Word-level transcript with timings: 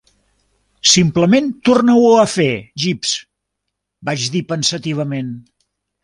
"Simplement 0.91 1.49
torna-ho 1.67 2.07
a 2.21 2.23
fer, 2.35 2.47
Jeeves", 2.83 3.11
vaig 4.09 4.25
dir 4.37 4.41
pensativament. 4.53 5.29